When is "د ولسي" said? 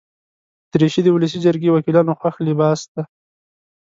1.03-1.39